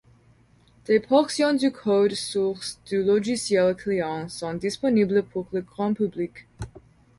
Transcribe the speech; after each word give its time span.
Des 0.87 0.99
portions 0.99 1.53
du 1.53 1.71
code 1.71 2.15
source 2.15 2.79
du 2.87 3.03
logiciel 3.03 3.75
client 3.75 4.27
sont 4.29 4.55
disponibles 4.55 5.21
pour 5.21 5.45
le 5.51 5.61
grand 5.61 5.93
public. 5.93 6.47